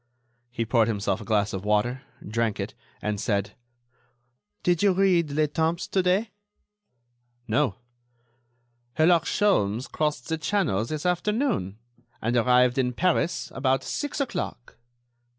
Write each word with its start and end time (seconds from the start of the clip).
He 0.49 0.65
poured 0.65 0.87
himself 0.87 1.21
a 1.21 1.25
glass 1.25 1.53
of 1.53 1.63
water, 1.63 2.01
drank 2.27 2.59
it, 2.59 2.73
and 3.03 3.21
said: 3.21 3.51
"Did 4.63 4.81
you 4.81 4.93
read 4.93 5.29
'Le 5.29 5.45
Temps' 5.45 5.87
to 5.89 6.01
day?" 6.01 6.31
"No." 7.47 7.75
"Herlock 8.97 9.25
Sholmes 9.25 9.87
crossed 9.87 10.27
the 10.27 10.39
Channel 10.39 10.85
this 10.85 11.05
afternoon, 11.05 11.77
and 12.19 12.35
arrived 12.35 12.79
in 12.79 12.93
Paris 12.93 13.51
about 13.53 13.83
six 13.83 14.19
o'clock." 14.19 14.75